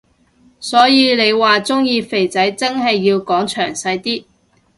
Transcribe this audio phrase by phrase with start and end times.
[0.59, 4.25] 所以你話鍾意肥仔真係要講詳細啲